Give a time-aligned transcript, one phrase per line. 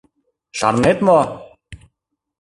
[0.57, 1.19] Шарнет мо?